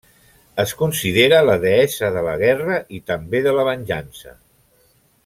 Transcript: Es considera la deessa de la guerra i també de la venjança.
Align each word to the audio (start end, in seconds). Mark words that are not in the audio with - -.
Es 0.61 0.71
considera 0.79 1.41
la 1.49 1.57
deessa 1.65 2.09
de 2.17 2.23
la 2.29 2.33
guerra 2.45 2.79
i 3.01 3.05
també 3.13 3.43
de 3.49 3.55
la 3.59 3.67
venjança. 3.73 4.35